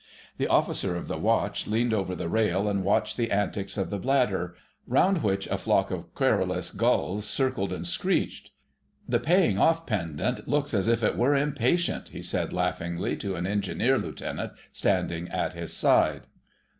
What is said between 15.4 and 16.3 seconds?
his side.